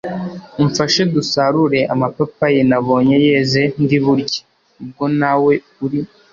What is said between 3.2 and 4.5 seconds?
yeze ndi burye,